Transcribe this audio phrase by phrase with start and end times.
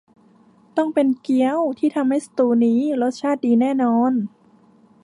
[0.77, 4.11] ต้องเป็นเกี๊ยวที่ทำให้สตูว์นี้รสชาติดีแน่นอน